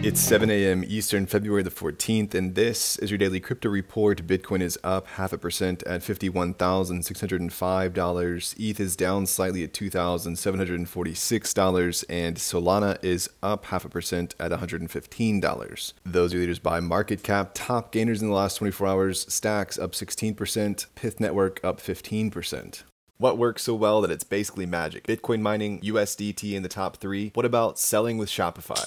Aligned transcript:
It's 0.00 0.20
7 0.20 0.48
a.m. 0.48 0.84
Eastern, 0.86 1.26
February 1.26 1.64
the 1.64 1.70
14th, 1.70 2.32
and 2.32 2.54
this 2.54 2.96
is 2.98 3.10
your 3.10 3.18
daily 3.18 3.40
crypto 3.40 3.68
report. 3.68 4.28
Bitcoin 4.28 4.60
is 4.60 4.78
up 4.84 5.08
half 5.08 5.32
a 5.32 5.38
percent 5.38 5.82
at 5.82 6.02
$51,605. 6.02 8.54
ETH 8.56 8.78
is 8.78 8.94
down 8.94 9.26
slightly 9.26 9.64
at 9.64 9.72
$2,746, 9.72 12.04
and 12.08 12.36
Solana 12.36 13.04
is 13.04 13.28
up 13.42 13.64
half 13.64 13.84
a 13.84 13.88
percent 13.88 14.36
at 14.38 14.52
$115. 14.52 15.92
Those 16.04 16.32
are 16.32 16.38
leaders 16.38 16.60
by 16.60 16.78
market 16.78 17.24
cap. 17.24 17.50
Top 17.54 17.90
gainers 17.90 18.22
in 18.22 18.28
the 18.28 18.34
last 18.34 18.58
24 18.58 18.86
hours 18.86 19.26
Stacks 19.28 19.80
up 19.80 19.94
16%, 19.94 20.86
Pyth 20.94 21.18
Network 21.18 21.58
up 21.64 21.80
15%. 21.80 22.84
What 23.16 23.36
works 23.36 23.64
so 23.64 23.74
well 23.74 24.00
that 24.02 24.12
it's 24.12 24.22
basically 24.22 24.64
magic? 24.64 25.08
Bitcoin 25.08 25.40
mining, 25.40 25.80
USDT 25.80 26.54
in 26.54 26.62
the 26.62 26.68
top 26.68 26.98
three. 26.98 27.32
What 27.34 27.44
about 27.44 27.80
selling 27.80 28.16
with 28.16 28.28
Shopify? 28.28 28.86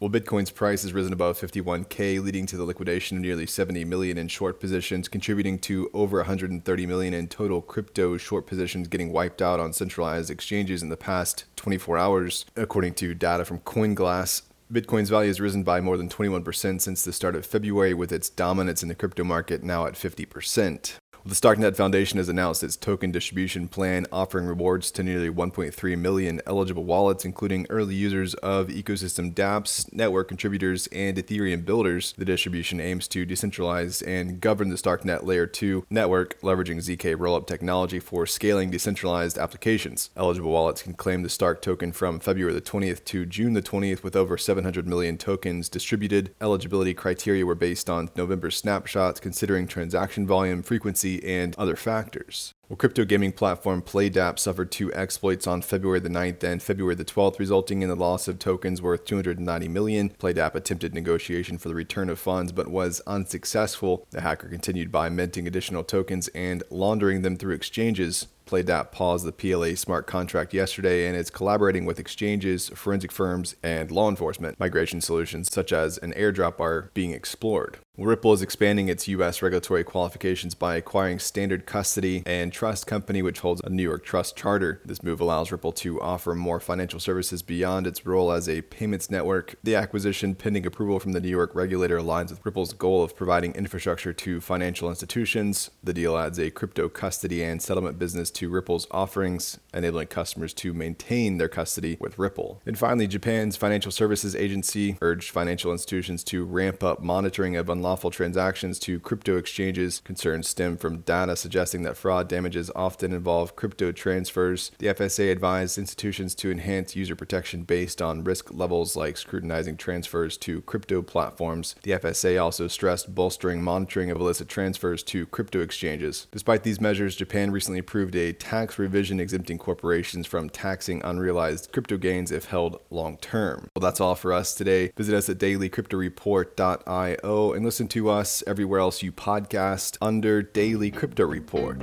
Well, 0.00 0.10
Bitcoin's 0.10 0.50
price 0.50 0.82
has 0.82 0.92
risen 0.92 1.12
above 1.12 1.38
51k, 1.38 2.20
leading 2.22 2.46
to 2.46 2.56
the 2.56 2.64
liquidation 2.64 3.16
of 3.16 3.22
nearly 3.22 3.46
70 3.46 3.84
million 3.84 4.18
in 4.18 4.26
short 4.26 4.58
positions, 4.58 5.06
contributing 5.06 5.56
to 5.60 5.88
over 5.94 6.18
130 6.18 6.86
million 6.86 7.14
in 7.14 7.28
total 7.28 7.62
crypto 7.62 8.16
short 8.16 8.44
positions 8.44 8.88
getting 8.88 9.12
wiped 9.12 9.40
out 9.40 9.60
on 9.60 9.72
centralized 9.72 10.30
exchanges 10.30 10.82
in 10.82 10.88
the 10.88 10.96
past 10.96 11.44
24 11.54 11.96
hours, 11.96 12.44
according 12.56 12.94
to 12.94 13.14
data 13.14 13.44
from 13.44 13.60
CoinGlass. 13.60 14.42
Bitcoin's 14.72 15.10
value 15.10 15.28
has 15.28 15.40
risen 15.40 15.62
by 15.62 15.80
more 15.80 15.96
than 15.96 16.08
21% 16.08 16.80
since 16.80 17.04
the 17.04 17.12
start 17.12 17.36
of 17.36 17.46
February, 17.46 17.94
with 17.94 18.10
its 18.10 18.28
dominance 18.28 18.82
in 18.82 18.88
the 18.88 18.94
crypto 18.96 19.22
market 19.22 19.62
now 19.62 19.86
at 19.86 19.94
50%. 19.94 20.96
The 21.26 21.34
Starknet 21.34 21.74
Foundation 21.74 22.18
has 22.18 22.28
announced 22.28 22.62
its 22.62 22.76
token 22.76 23.10
distribution 23.10 23.66
plan, 23.66 24.04
offering 24.12 24.44
rewards 24.44 24.90
to 24.90 25.02
nearly 25.02 25.30
1.3 25.30 25.98
million 25.98 26.42
eligible 26.46 26.84
wallets, 26.84 27.24
including 27.24 27.66
early 27.70 27.94
users 27.94 28.34
of 28.34 28.68
ecosystem 28.68 29.32
dApps, 29.32 29.90
network 29.90 30.28
contributors, 30.28 30.86
and 30.88 31.16
Ethereum 31.16 31.64
builders. 31.64 32.12
The 32.18 32.26
distribution 32.26 32.78
aims 32.78 33.08
to 33.08 33.24
decentralize 33.24 34.06
and 34.06 34.38
govern 34.38 34.68
the 34.68 34.76
Starknet 34.76 35.22
Layer 35.22 35.46
2 35.46 35.86
network, 35.88 36.38
leveraging 36.42 36.76
ZK 36.76 37.16
rollup 37.16 37.46
technology 37.46 38.00
for 38.00 38.26
scaling 38.26 38.70
decentralized 38.70 39.38
applications. 39.38 40.10
Eligible 40.18 40.50
wallets 40.50 40.82
can 40.82 40.92
claim 40.92 41.22
the 41.22 41.30
Stark 41.30 41.62
token 41.62 41.92
from 41.92 42.20
February 42.20 42.52
the 42.52 42.60
20th 42.60 43.02
to 43.06 43.24
June 43.24 43.54
the 43.54 43.62
20th, 43.62 44.02
with 44.02 44.14
over 44.14 44.36
700 44.36 44.86
million 44.86 45.16
tokens 45.16 45.70
distributed. 45.70 46.34
Eligibility 46.42 46.92
criteria 46.92 47.46
were 47.46 47.54
based 47.54 47.88
on 47.88 48.10
November 48.14 48.50
snapshots, 48.50 49.20
considering 49.20 49.66
transaction 49.66 50.26
volume, 50.26 50.62
frequency, 50.62 51.13
and 51.22 51.54
other 51.56 51.76
factors. 51.76 52.54
Well, 52.66 52.78
crypto 52.78 53.04
gaming 53.04 53.32
platform 53.32 53.82
PlayDApp 53.82 54.38
suffered 54.38 54.72
two 54.72 54.90
exploits 54.94 55.46
on 55.46 55.60
February 55.60 56.00
the 56.00 56.08
9th 56.08 56.42
and 56.42 56.62
February 56.62 56.94
the 56.94 57.04
12th, 57.04 57.38
resulting 57.38 57.82
in 57.82 57.90
the 57.90 57.94
loss 57.94 58.26
of 58.26 58.38
tokens 58.38 58.80
worth 58.80 59.04
290 59.04 59.68
million. 59.68 60.08
PlayDApp 60.08 60.54
attempted 60.54 60.94
negotiation 60.94 61.58
for 61.58 61.68
the 61.68 61.74
return 61.74 62.08
of 62.08 62.18
funds 62.18 62.52
but 62.52 62.68
was 62.68 63.02
unsuccessful. 63.06 64.06
The 64.12 64.22
hacker 64.22 64.48
continued 64.48 64.90
by 64.90 65.10
minting 65.10 65.46
additional 65.46 65.84
tokens 65.84 66.28
and 66.28 66.62
laundering 66.70 67.20
them 67.20 67.36
through 67.36 67.52
exchanges. 67.52 68.28
PlayDApp 68.46 68.92
paused 68.92 69.26
the 69.26 69.32
PLA 69.32 69.74
smart 69.74 70.06
contract 70.06 70.52
yesterday 70.52 71.06
and 71.06 71.16
is 71.16 71.30
collaborating 71.30 71.84
with 71.84 71.98
exchanges, 71.98 72.68
forensic 72.70 73.12
firms, 73.12 73.56
and 73.62 73.90
law 73.90 74.08
enforcement. 74.08 74.60
Migration 74.60 75.00
solutions 75.00 75.52
such 75.52 75.72
as 75.72 75.98
an 75.98 76.12
airdrop 76.12 76.60
are 76.60 76.90
being 76.94 77.12
explored. 77.12 77.78
Ripple 77.96 78.32
is 78.32 78.42
expanding 78.42 78.88
its 78.88 79.06
U.S. 79.08 79.40
regulatory 79.40 79.84
qualifications 79.84 80.54
by 80.54 80.76
acquiring 80.76 81.20
Standard 81.20 81.64
Custody 81.64 82.24
and 82.26 82.52
Trust 82.54 82.86
Company, 82.86 83.20
which 83.20 83.40
holds 83.40 83.60
a 83.64 83.68
New 83.68 83.82
York 83.82 84.04
Trust 84.04 84.36
charter. 84.36 84.80
This 84.84 85.02
move 85.02 85.20
allows 85.20 85.50
Ripple 85.50 85.72
to 85.72 86.00
offer 86.00 86.34
more 86.34 86.60
financial 86.60 87.00
services 87.00 87.42
beyond 87.42 87.86
its 87.86 88.06
role 88.06 88.30
as 88.30 88.48
a 88.48 88.62
payments 88.62 89.10
network. 89.10 89.56
The 89.64 89.74
acquisition, 89.74 90.36
pending 90.36 90.64
approval 90.64 91.00
from 91.00 91.12
the 91.12 91.20
New 91.20 91.28
York 91.28 91.54
regulator, 91.54 91.98
aligns 91.98 92.30
with 92.30 92.46
Ripple's 92.46 92.72
goal 92.72 93.02
of 93.02 93.16
providing 93.16 93.54
infrastructure 93.54 94.12
to 94.12 94.40
financial 94.40 94.88
institutions. 94.88 95.72
The 95.82 95.92
deal 95.92 96.16
adds 96.16 96.38
a 96.38 96.50
crypto 96.50 96.88
custody 96.88 97.42
and 97.42 97.60
settlement 97.60 97.98
business 97.98 98.30
to 98.30 98.48
Ripple's 98.48 98.86
offerings, 98.92 99.58
enabling 99.74 100.06
customers 100.06 100.54
to 100.54 100.72
maintain 100.72 101.38
their 101.38 101.48
custody 101.48 101.96
with 101.98 102.20
Ripple. 102.20 102.62
And 102.64 102.78
finally, 102.78 103.08
Japan's 103.08 103.56
financial 103.56 103.90
services 103.90 104.36
agency 104.36 104.96
urged 105.00 105.30
financial 105.30 105.72
institutions 105.72 106.22
to 106.24 106.44
ramp 106.44 106.84
up 106.84 107.02
monitoring 107.02 107.56
of 107.56 107.68
unlawful 107.68 108.12
transactions 108.12 108.78
to 108.78 109.00
crypto 109.00 109.36
exchanges. 109.36 110.00
Concerns 110.04 110.46
stem 110.46 110.76
from 110.76 110.98
data 110.98 111.34
suggesting 111.34 111.82
that 111.82 111.96
fraud 111.96 112.28
damages 112.44 112.70
often 112.76 113.14
involve 113.14 113.56
crypto 113.56 113.90
transfers. 113.90 114.70
The 114.76 114.88
FSA 114.88 115.32
advised 115.32 115.78
institutions 115.78 116.34
to 116.34 116.50
enhance 116.50 116.94
user 116.94 117.16
protection 117.16 117.62
based 117.62 118.02
on 118.02 118.22
risk 118.22 118.52
levels 118.52 118.96
like 118.96 119.16
scrutinizing 119.16 119.78
transfers 119.78 120.36
to 120.38 120.60
crypto 120.60 121.00
platforms. 121.00 121.74
The 121.84 121.92
FSA 121.92 122.42
also 122.42 122.68
stressed 122.68 123.14
bolstering 123.14 123.62
monitoring 123.62 124.10
of 124.10 124.20
illicit 124.20 124.50
transfers 124.50 125.02
to 125.04 125.24
crypto 125.24 125.62
exchanges. 125.62 126.26
Despite 126.32 126.64
these 126.64 126.82
measures, 126.82 127.16
Japan 127.16 127.50
recently 127.50 127.78
approved 127.78 128.14
a 128.14 128.34
tax 128.34 128.78
revision 128.78 129.20
exempting 129.20 129.56
corporations 129.56 130.26
from 130.26 130.50
taxing 130.50 131.00
unrealized 131.02 131.72
crypto 131.72 131.96
gains 131.96 132.30
if 132.30 132.44
held 132.44 132.78
long 132.90 133.16
term. 133.16 133.68
Well, 133.74 133.80
that's 133.80 134.02
all 134.02 134.16
for 134.16 134.34
us 134.34 134.54
today. 134.54 134.92
Visit 134.98 135.14
us 135.14 135.30
at 135.30 135.38
dailycryptoreport.io 135.38 137.52
and 137.54 137.64
listen 137.64 137.88
to 137.88 138.10
us 138.10 138.44
everywhere 138.46 138.80
else 138.80 139.02
you 139.02 139.12
podcast 139.12 139.96
under 140.02 140.42
Daily 140.42 140.90
Crypto 140.90 141.24
Report. 141.24 141.80